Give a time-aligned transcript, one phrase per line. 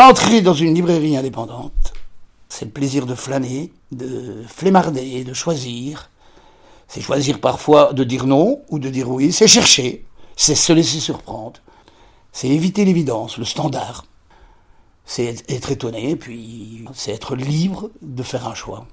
[0.00, 1.92] Entrer dans une librairie indépendante,
[2.48, 6.10] c'est le plaisir de flâner, de flémarder, de choisir.
[6.88, 11.00] C'est choisir parfois de dire non ou de dire oui, c'est chercher, c'est se laisser
[11.00, 11.60] surprendre.
[12.32, 14.06] C'est éviter l'évidence, le standard.
[15.04, 18.86] C'est être étonné, puis c'est être libre de faire un choix.